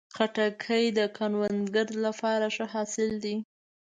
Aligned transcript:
خټکی 0.15 0.85
د 0.97 0.99
کروندګرو 1.17 1.95
لپاره 2.05 2.45
ښه 2.55 2.65
حاصل 2.73 3.09
دی. 3.23 3.35